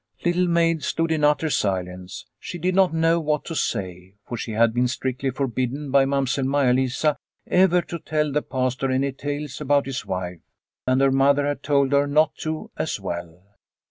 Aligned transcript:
Little 0.25 0.47
Maid 0.47 0.81
stood 0.81 1.11
in 1.11 1.23
utter 1.23 1.51
silence. 1.51 2.25
She 2.39 2.57
did 2.57 2.73
not 2.73 2.91
know 2.91 3.19
what 3.19 3.45
to 3.45 3.53
say, 3.55 4.15
for 4.27 4.35
she 4.35 4.53
had 4.53 4.73
been 4.73 4.87
strictly 4.87 5.29
forbidden 5.29 5.91
by 5.91 6.05
Mamsell 6.05 6.43
Maia 6.45 6.73
Lisa 6.73 7.17
ever 7.45 7.83
to 7.83 7.99
tell 7.99 8.31
the 8.31 8.41
Pastor 8.41 8.89
any 8.89 9.11
tales 9.11 9.61
about 9.61 9.85
his 9.85 10.03
wife. 10.03 10.39
And 10.87 11.01
her 11.01 11.11
238 11.11 11.13
Liliecrona's 11.13 11.13
Home 11.21 11.37
mother 11.37 11.45
had 11.47 11.61
told 11.61 11.91
her 11.91 12.07
not 12.07 12.35
to 12.37 12.71
as 12.77 12.99
well. 12.99 13.43